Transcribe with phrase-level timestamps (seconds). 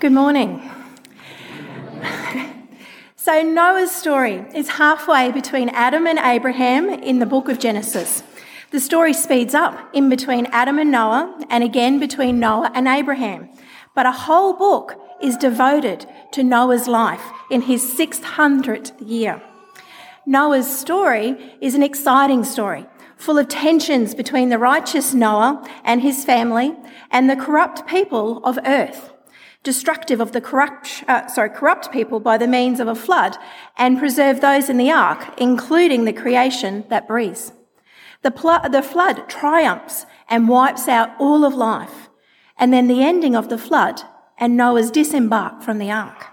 [0.00, 0.62] Good morning.
[3.16, 8.22] So, Noah's story is halfway between Adam and Abraham in the book of Genesis.
[8.70, 13.48] The story speeds up in between Adam and Noah and again between Noah and Abraham.
[13.96, 19.42] But a whole book is devoted to Noah's life in his 600th year.
[20.24, 22.86] Noah's story is an exciting story,
[23.16, 26.76] full of tensions between the righteous Noah and his family
[27.10, 29.10] and the corrupt people of earth,
[29.62, 33.36] destructive of the corrupt, uh, sorry, corrupt people by the means of a flood
[33.76, 37.52] and preserve those in the ark, including the creation that breathes.
[38.22, 42.08] The, pl- the flood triumphs and wipes out all of life.
[42.56, 44.02] And then the ending of the flood
[44.36, 46.26] and Noah's disembark from the ark.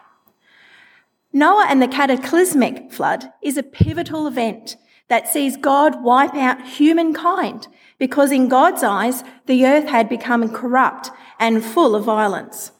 [1.31, 7.67] Noah and the cataclysmic flood is a pivotal event that sees God wipe out humankind
[7.99, 12.71] because in God's eyes, the earth had become corrupt and full of violence.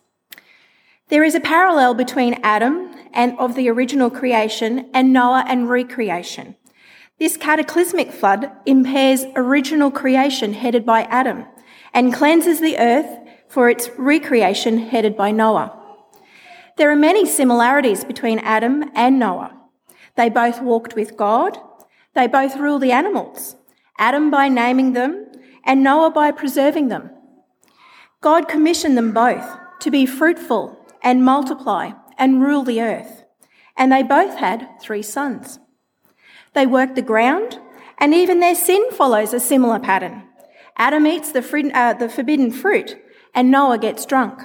[1.07, 6.55] There is a parallel between Adam and of the original creation and Noah and recreation.
[7.19, 11.45] This cataclysmic flood impairs original creation headed by Adam
[11.93, 15.79] and cleanses the earth for its recreation headed by Noah.
[16.77, 19.55] There are many similarities between Adam and Noah.
[20.15, 21.59] They both walked with God.
[22.15, 23.55] They both ruled the animals.
[23.99, 25.27] Adam by naming them
[25.63, 27.11] and Noah by preserving them.
[28.21, 29.45] God commissioned them both
[29.81, 33.23] to be fruitful and multiply and rule the earth.
[33.77, 35.59] And they both had three sons.
[36.53, 37.59] They worked the ground
[37.99, 40.23] and even their sin follows a similar pattern.
[40.75, 42.97] Adam eats the, uh, the forbidden fruit
[43.33, 44.41] and Noah gets drunk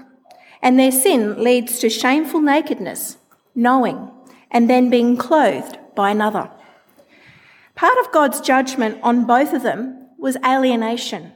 [0.62, 3.17] and their sin leads to shameful nakedness,
[3.55, 4.11] knowing,
[4.50, 6.50] and then being clothed by another.
[7.74, 11.33] Part of God's judgment on both of them was alienation.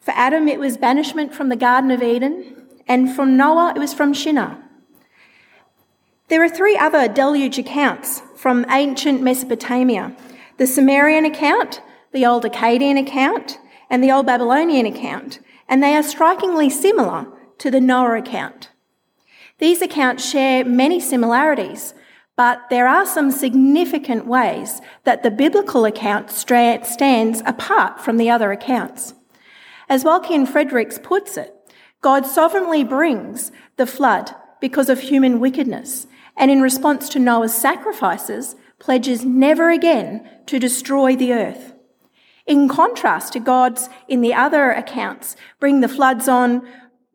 [0.00, 2.53] For Adam, it was banishment from the Garden of Eden,
[2.86, 4.58] and from Noah, it was from Shinar.
[6.28, 10.16] There are three other deluge accounts from ancient Mesopotamia
[10.56, 11.82] the Sumerian account,
[12.12, 13.58] the Old Akkadian account,
[13.90, 17.26] and the Old Babylonian account, and they are strikingly similar
[17.58, 18.70] to the Noah account.
[19.58, 21.94] These accounts share many similarities,
[22.36, 28.52] but there are some significant ways that the biblical account stands apart from the other
[28.52, 29.14] accounts.
[29.88, 31.53] As Joachim Fredricks puts it,
[32.04, 36.06] God sovereignly brings the flood because of human wickedness,
[36.36, 41.72] and in response to Noah's sacrifices, pledges never again to destroy the earth.
[42.46, 46.68] In contrast to God's, in the other accounts, bring the floods on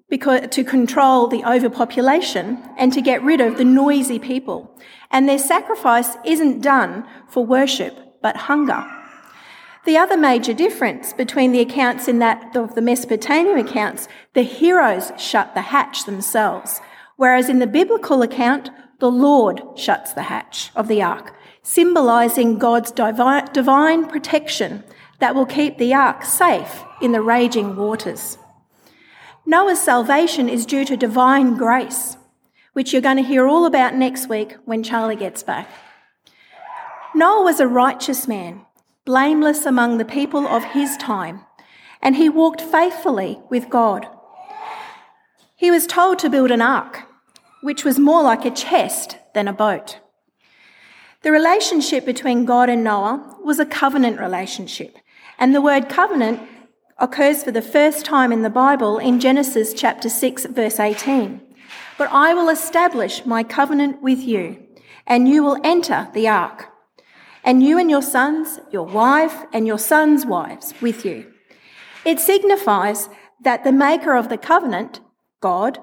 [0.09, 4.75] because, to control the overpopulation and to get rid of the noisy people.
[5.11, 8.83] And their sacrifice isn't done for worship, but hunger.
[9.85, 15.11] The other major difference between the accounts in that of the Mesopotamian accounts, the heroes
[15.17, 16.81] shut the hatch themselves,
[17.15, 18.69] whereas in the biblical account,
[18.99, 24.83] the Lord shuts the hatch of the ark, symbolizing God's divine protection
[25.19, 28.37] that will keep the ark safe in the raging waters.
[29.45, 32.17] Noah's salvation is due to divine grace,
[32.73, 35.69] which you're going to hear all about next week when Charlie gets back.
[37.15, 38.65] Noah was a righteous man,
[39.09, 41.43] blameless among the people of his time,
[41.99, 44.05] and he walked faithfully with God.
[45.55, 47.07] He was told to build an ark,
[47.63, 49.97] which was more like a chest than a boat.
[51.23, 54.95] The relationship between God and Noah was a covenant relationship,
[55.39, 56.39] and the word covenant
[56.99, 61.41] occurs for the first time in the Bible in Genesis chapter 6, verse 18.
[61.97, 64.63] But I will establish my covenant with you,
[65.07, 66.67] and you will enter the ark,
[67.43, 71.31] and you and your sons, your wife, and your sons' wives with you.
[72.05, 73.09] It signifies
[73.41, 74.99] that the maker of the covenant,
[75.41, 75.79] God,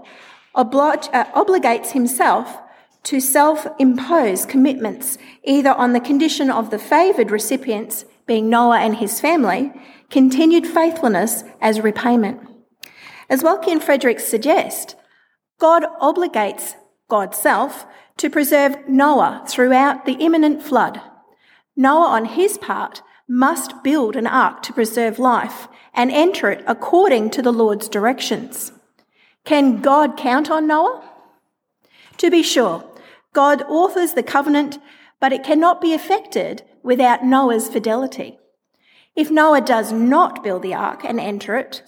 [0.55, 2.59] oblige, uh, obligates himself
[3.05, 8.97] to self impose commitments either on the condition of the favoured recipients, being Noah and
[8.97, 9.73] his family,
[10.11, 12.41] continued faithfulness as repayment.
[13.29, 14.97] As Waltke and Fredricks suggest,
[15.59, 16.75] God obligates
[17.09, 17.87] God's self
[18.19, 21.01] to preserve Noah throughout the imminent flood.
[21.77, 27.31] Noah, on his part, must build an ark to preserve life and enter it according
[27.31, 28.73] to the Lord's directions.
[29.45, 31.03] Can God count on Noah?
[32.19, 32.85] To be sure,
[33.33, 34.79] God authors the covenant,
[35.21, 38.39] but it cannot be effected without Noah's fidelity.
[39.15, 41.83] If Noah does not build the ark and enter it,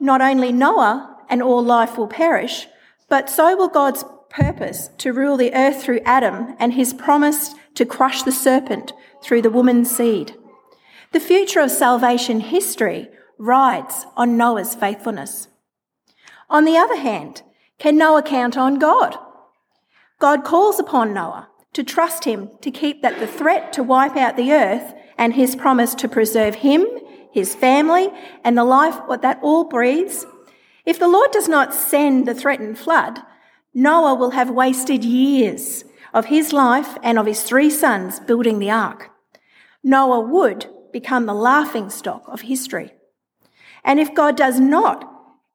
[0.00, 2.66] not only Noah and all life will perish,
[3.08, 7.84] but so will God's purpose to rule the earth through Adam and his promise to
[7.84, 8.92] crush the serpent
[9.22, 10.34] through the woman's seed.
[11.12, 13.08] The future of salvation history
[13.38, 15.48] rides on Noah's faithfulness.
[16.48, 17.42] On the other hand,
[17.78, 19.16] Can Noah count on God?
[20.18, 24.36] God calls upon Noah to trust him to keep that the threat to wipe out
[24.36, 26.86] the earth and his promise to preserve him,
[27.32, 28.08] his family,
[28.44, 30.26] and the life that all breathes.
[30.84, 33.20] If the Lord does not send the threatened flood,
[33.74, 38.70] Noah will have wasted years of his life and of his three sons building the
[38.70, 39.10] ark.
[39.82, 42.92] Noah would become the laughing stock of history.
[43.82, 45.08] And if God does not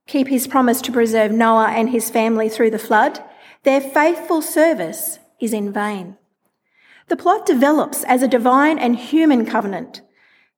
[0.08, 3.24] keep his promise to preserve Noah and his family through the flood,
[3.64, 6.18] their faithful service is in vain.
[7.10, 10.02] The plot develops as a divine and human covenant.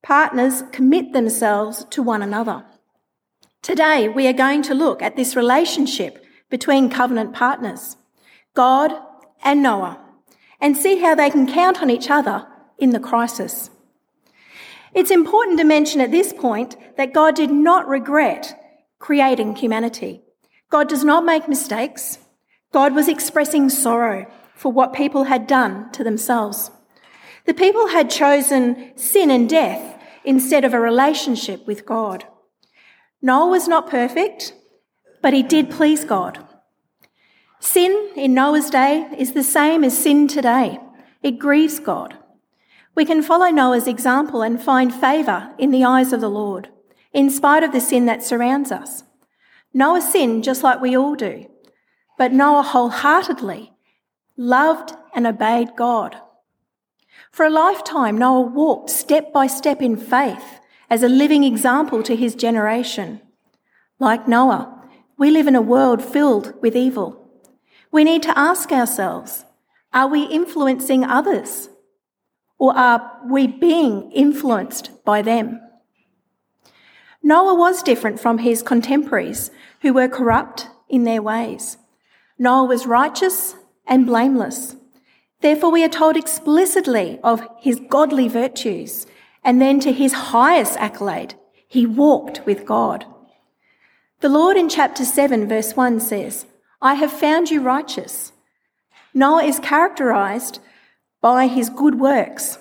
[0.01, 2.63] Partners commit themselves to one another.
[3.61, 7.97] Today, we are going to look at this relationship between covenant partners,
[8.53, 8.91] God
[9.43, 9.99] and Noah,
[10.59, 12.47] and see how they can count on each other
[12.77, 13.69] in the crisis.
[14.93, 18.55] It's important to mention at this point that God did not regret
[18.97, 20.21] creating humanity.
[20.69, 22.19] God does not make mistakes.
[22.71, 24.25] God was expressing sorrow
[24.55, 26.69] for what people had done to themselves.
[27.45, 32.25] The people had chosen sin and death instead of a relationship with God.
[33.21, 34.53] Noah was not perfect,
[35.21, 36.45] but he did please God.
[37.59, 40.79] Sin in Noah's day is the same as sin today.
[41.21, 42.17] It grieves God.
[42.95, 46.69] We can follow Noah's example and find favour in the eyes of the Lord,
[47.13, 49.03] in spite of the sin that surrounds us.
[49.73, 51.45] Noah sinned just like we all do,
[52.17, 53.73] but Noah wholeheartedly
[54.37, 56.15] loved and obeyed God.
[57.31, 62.15] For a lifetime, Noah walked step by step in faith as a living example to
[62.15, 63.21] his generation.
[63.99, 64.78] Like Noah,
[65.19, 67.29] we live in a world filled with evil.
[67.91, 69.43] We need to ask ourselves,
[69.93, 71.69] are we influencing others?
[72.57, 75.59] Or are we being influenced by them?
[77.21, 79.51] Noah was different from his contemporaries
[79.81, 81.77] who were corrupt in their ways.
[82.37, 83.55] Noah was righteous
[83.85, 84.77] and blameless.
[85.41, 89.05] Therefore, we are told explicitly of his godly virtues,
[89.43, 91.35] and then to his highest accolade,
[91.67, 93.05] he walked with God.
[94.21, 96.45] The Lord in chapter 7, verse 1 says,
[96.81, 98.33] I have found you righteous.
[99.13, 100.59] Noah is characterized
[101.21, 102.57] by his good works,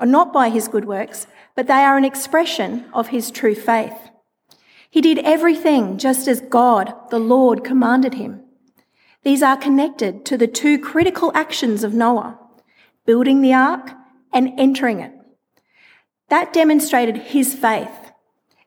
[0.00, 3.92] or not by his good works, but they are an expression of his true faith.
[4.88, 8.44] He did everything just as God, the Lord, commanded him.
[9.22, 12.38] These are connected to the two critical actions of Noah
[13.04, 13.90] building the ark
[14.32, 15.12] and entering it.
[16.30, 18.12] That demonstrated his faith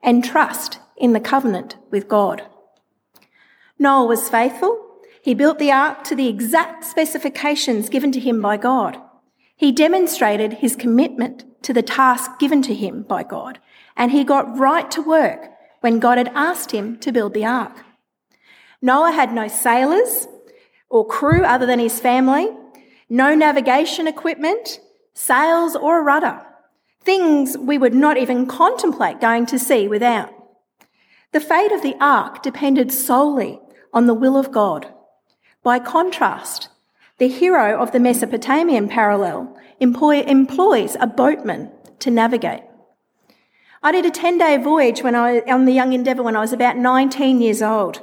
[0.03, 2.43] and trust in the covenant with God.
[3.77, 4.85] Noah was faithful
[5.25, 9.01] he built the ark to the exact specifications given to him by God.
[9.55, 13.57] He demonstrated his commitment to the task given to him by God,
[13.97, 15.49] and he got right to work
[15.81, 17.83] when God had asked him to build the ark.
[18.83, 20.27] Noah had no sailors
[20.91, 22.47] or crew other than his family,
[23.09, 24.79] no navigation equipment,
[25.15, 26.45] sails, or a rudder.
[27.01, 30.34] Things we would not even contemplate going to sea without.
[31.35, 33.59] The fate of the ark depended solely
[33.93, 34.87] on the will of God.
[35.63, 36.69] By contrast,
[37.17, 42.61] the hero of the Mesopotamian parallel employ, employs a boatman to navigate.
[43.83, 46.53] I did a 10 day voyage when I, on the Young Endeavour when I was
[46.53, 47.99] about 19 years old.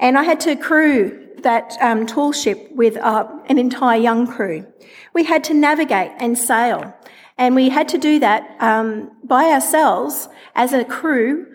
[0.00, 4.66] And I had to crew that um, tall ship with uh, an entire young crew.
[5.12, 6.92] We had to navigate and sail.
[7.38, 11.46] And we had to do that um, by ourselves as a crew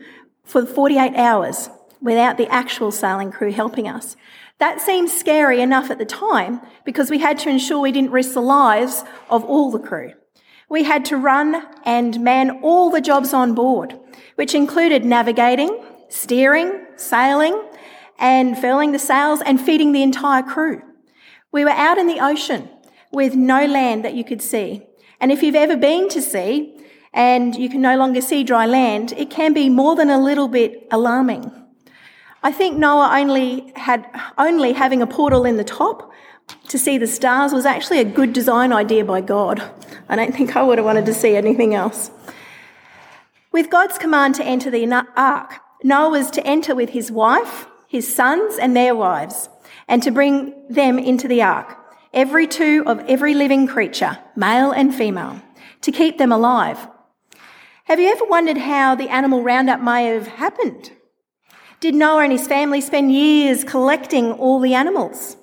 [0.49, 1.69] for 48 hours
[2.01, 4.15] without the actual sailing crew helping us.
[4.57, 8.33] That seemed scary enough at the time because we had to ensure we didn't risk
[8.33, 10.13] the lives of all the crew.
[10.67, 13.99] We had to run and man all the jobs on board,
[14.35, 17.61] which included navigating, steering, sailing,
[18.17, 20.81] and furling the sails and feeding the entire crew.
[21.51, 22.69] We were out in the ocean
[23.11, 24.81] with no land that you could see.
[25.21, 26.75] And if you've ever been to sea
[27.13, 30.47] and you can no longer see dry land, it can be more than a little
[30.47, 31.51] bit alarming.
[32.41, 36.11] I think Noah only had only having a portal in the top
[36.69, 39.61] to see the stars was actually a good design idea by God.
[40.07, 42.11] I don't think I would have wanted to see anything else.
[43.51, 48.13] With God's command to enter the ark, Noah was to enter with his wife, his
[48.13, 49.49] sons, and their wives,
[49.87, 51.77] and to bring them into the ark,
[52.13, 55.41] every two of every living creature, male and female,
[55.81, 56.87] to keep them alive.
[57.89, 60.91] Have you ever wondered how the animal roundup may have happened?
[61.79, 65.37] Did Noah and his family spend years collecting all the animals?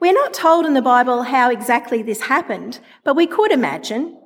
[0.00, 4.18] We're not told in the Bible how exactly this happened, but we could imagine.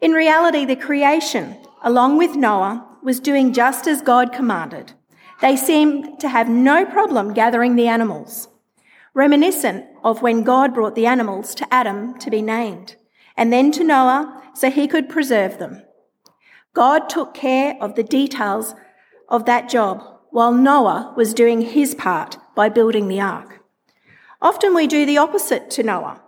[0.00, 4.94] In reality, the creation, along with Noah, was doing just as God commanded.
[5.42, 8.48] They seemed to have no problem gathering the animals.
[9.12, 12.96] reminiscent of when God brought the animals to Adam to be named,
[13.36, 15.82] and then to Noah so he could preserve them.
[16.74, 18.74] God took care of the details
[19.28, 23.60] of that job while Noah was doing his part by building the ark.
[24.40, 26.22] Often we do the opposite to Noah.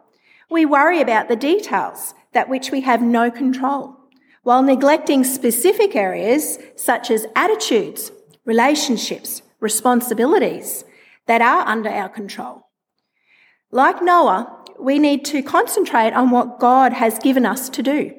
[0.51, 3.97] We worry about the details, that which we have no control,
[4.43, 8.11] while neglecting specific areas such as attitudes,
[8.45, 10.85] relationships, responsibilities
[11.27, 12.67] that are under our control.
[13.71, 18.15] Like Noah, we need to concentrate on what God has given us to do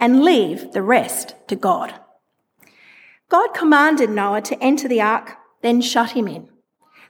[0.00, 1.94] and leave the rest to God.
[3.28, 6.48] God commanded Noah to enter the ark, then shut him in.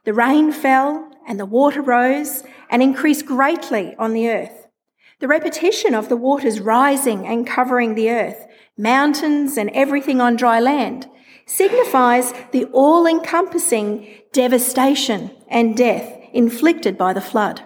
[0.05, 4.67] The rain fell and the water rose and increased greatly on the earth.
[5.21, 10.61] The repetition of the waters rising and covering the earth, mountains and everything on dry
[10.61, 11.07] land,
[11.47, 17.63] signifies the all encompassing devastation and death inflicted by the flood.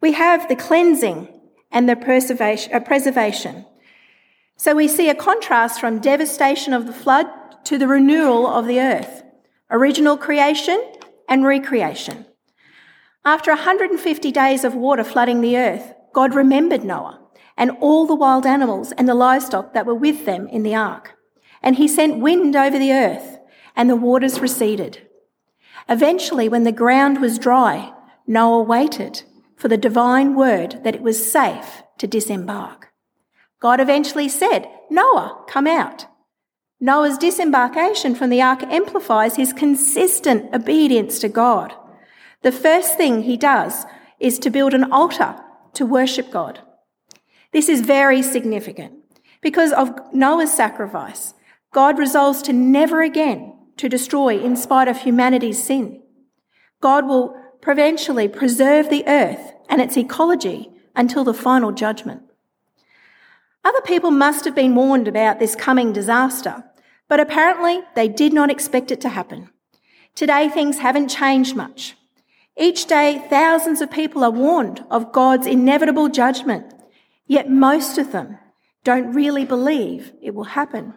[0.00, 1.28] We have the cleansing
[1.70, 3.64] and the uh, preservation.
[4.60, 7.26] So we see a contrast from devastation of the flood
[7.64, 9.22] to the renewal of the earth,
[9.70, 10.78] original creation
[11.30, 12.26] and recreation.
[13.24, 17.22] After 150 days of water flooding the earth, God remembered Noah
[17.56, 21.16] and all the wild animals and the livestock that were with them in the ark.
[21.62, 23.38] And he sent wind over the earth,
[23.74, 25.08] and the waters receded.
[25.88, 27.94] Eventually, when the ground was dry,
[28.26, 29.22] Noah waited
[29.56, 32.89] for the divine word that it was safe to disembark.
[33.60, 36.06] God eventually said, Noah, come out.
[36.80, 41.74] Noah's disembarkation from the ark amplifies his consistent obedience to God.
[42.42, 43.84] The first thing he does
[44.18, 45.36] is to build an altar
[45.74, 46.60] to worship God.
[47.52, 48.94] This is very significant
[49.42, 51.34] because of Noah's sacrifice.
[51.72, 56.02] God resolves to never again to destroy in spite of humanity's sin.
[56.80, 62.22] God will providentially preserve the earth and its ecology until the final judgment.
[63.64, 66.64] Other people must have been warned about this coming disaster,
[67.08, 69.50] but apparently they did not expect it to happen.
[70.14, 71.96] Today things haven't changed much.
[72.56, 76.74] Each day, thousands of people are warned of God's inevitable judgment,
[77.26, 78.38] yet most of them
[78.84, 80.92] don't really believe it will happen.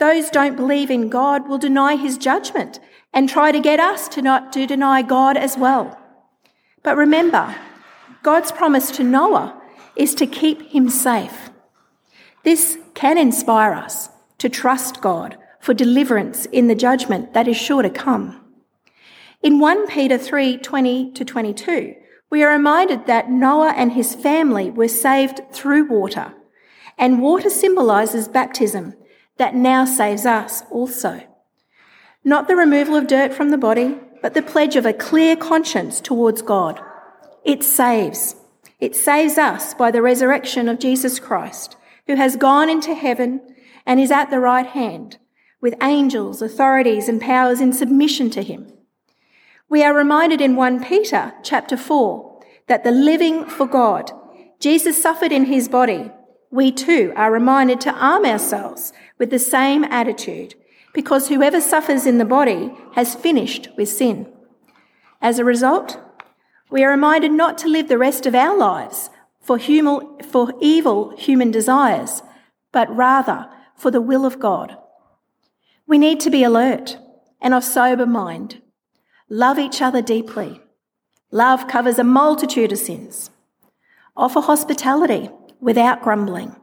[0.00, 2.80] Those don't believe in God will deny his judgment
[3.12, 5.96] and try to get us to not to deny God as well.
[6.82, 7.54] But remember,
[8.24, 9.62] God's promise to Noah
[9.94, 11.51] is to keep him safe.
[12.44, 14.08] This can inspire us
[14.38, 18.40] to trust God for deliverance in the judgment that is sure to come.
[19.42, 21.94] In 1 Peter 3 20 to 22,
[22.30, 26.32] we are reminded that Noah and his family were saved through water,
[26.96, 28.94] and water symbolises baptism
[29.36, 31.22] that now saves us also.
[32.24, 36.00] Not the removal of dirt from the body, but the pledge of a clear conscience
[36.00, 36.80] towards God.
[37.44, 38.36] It saves.
[38.80, 43.40] It saves us by the resurrection of Jesus Christ, who has gone into heaven
[43.86, 45.18] and is at the right hand,
[45.60, 48.72] with angels, authorities, and powers in submission to him.
[49.68, 54.10] We are reminded in 1 Peter chapter 4 that the living for God,
[54.60, 56.10] Jesus suffered in his body.
[56.50, 60.54] We too are reminded to arm ourselves with the same attitude
[60.92, 64.30] because whoever suffers in the body has finished with sin.
[65.20, 65.98] As a result,
[66.70, 69.08] we are reminded not to live the rest of our lives
[69.42, 72.22] for, human, for evil human desires,
[72.70, 74.76] but rather for the will of God.
[75.86, 76.96] We need to be alert
[77.40, 78.62] and of sober mind.
[79.28, 80.60] Love each other deeply.
[81.30, 83.30] Love covers a multitude of sins.
[84.16, 85.30] Offer hospitality
[85.60, 86.54] without grumbling.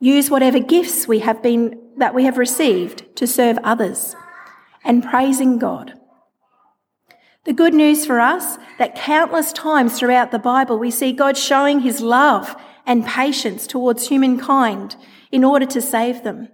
[0.00, 4.16] Use whatever gifts we have been that we have received to serve others
[4.84, 5.97] and praising God.
[7.48, 11.80] The good news for us that countless times throughout the Bible we see God showing
[11.80, 14.96] his love and patience towards humankind
[15.32, 16.50] in order to save them.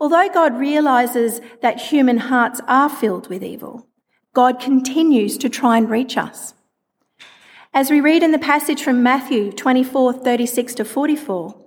[0.00, 3.86] Although God realizes that human hearts are filled with evil,
[4.32, 6.54] God continues to try and reach us.
[7.74, 11.66] As we read in the passage from Matthew 24, 36 to 44,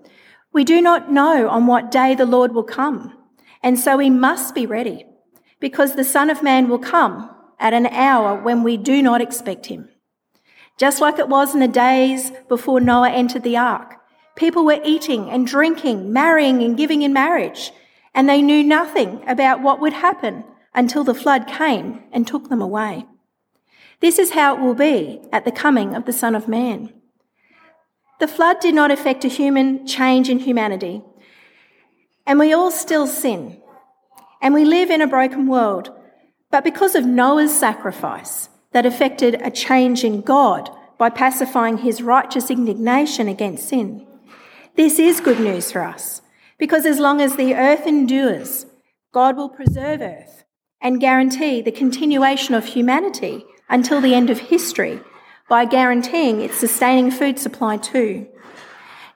[0.52, 3.14] we do not know on what day the Lord will come,
[3.62, 5.06] and so we must be ready,
[5.60, 7.30] because the Son of Man will come
[7.60, 9.90] at an hour when we do not expect him.
[10.78, 13.96] Just like it was in the days before Noah entered the ark,
[14.36, 17.72] people were eating and drinking, marrying and giving in marriage,
[18.14, 20.44] and they knew nothing about what would happen
[20.74, 23.06] until the flood came and took them away.
[24.02, 26.94] This is how it will be at the coming of the Son of Man.
[28.20, 31.02] The flood did not affect a human change in humanity.
[32.26, 33.62] And we all still sin.
[34.42, 35.92] And we live in a broken world.
[36.52, 42.50] But because of Noah's sacrifice, that effected a change in God by pacifying his righteous
[42.50, 44.06] indignation against sin.
[44.76, 46.22] This is good news for us
[46.58, 48.66] because as long as the earth endures,
[49.14, 50.44] God will preserve earth
[50.82, 55.00] and guarantee the continuation of humanity until the end of history
[55.48, 58.28] by guaranteeing its sustaining food supply too.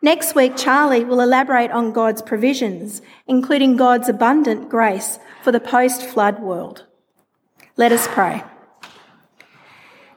[0.02, 6.02] Next week, Charlie will elaborate on God's provisions, including God's abundant grace for the post
[6.04, 6.86] flood world.
[7.80, 8.44] Let us pray.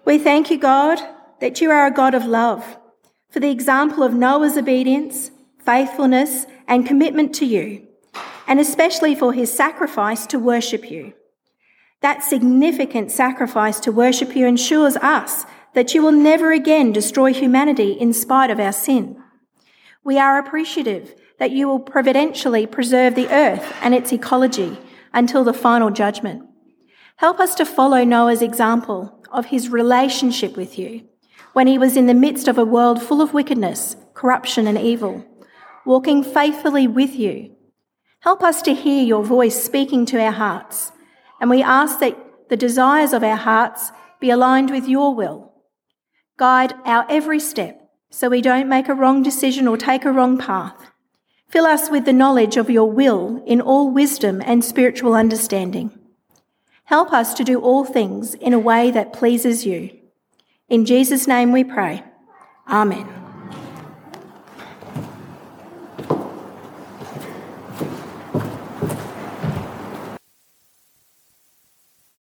[0.05, 0.99] We thank you, God,
[1.41, 2.77] that you are a God of love,
[3.31, 5.31] for the example of Noah's obedience,
[5.65, 7.87] faithfulness, and commitment to you,
[8.49, 11.13] and especially for his sacrifice to worship you.
[12.01, 17.93] That significant sacrifice to worship you ensures us that you will never again destroy humanity
[17.93, 19.23] in spite of our sin.
[20.03, 24.79] We are appreciative that you will providentially preserve the earth and its ecology
[25.13, 26.49] until the final judgment.
[27.17, 31.09] Help us to follow Noah's example of his relationship with you
[31.53, 35.25] when he was in the midst of a world full of wickedness, corruption, and evil,
[35.85, 37.55] walking faithfully with you.
[38.21, 40.93] Help us to hear your voice speaking to our hearts,
[41.41, 42.17] and we ask that
[42.49, 43.91] the desires of our hearts
[44.21, 45.53] be aligned with your will.
[46.37, 50.39] Guide our every step so we don't make a wrong decision or take a wrong
[50.39, 50.91] path.
[51.49, 55.99] Fill us with the knowledge of your will in all wisdom and spiritual understanding.
[56.85, 59.91] Help us to do all things in a way that pleases you.
[60.69, 62.05] In Jesus' name we pray.
[62.69, 63.22] Amen.